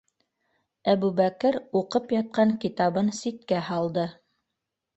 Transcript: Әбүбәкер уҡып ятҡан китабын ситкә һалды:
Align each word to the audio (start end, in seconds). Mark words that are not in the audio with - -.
Әбүбәкер 0.93 1.59
уҡып 1.81 2.15
ятҡан 2.17 2.55
китабын 2.65 3.15
ситкә 3.21 3.63
һалды: 3.71 4.11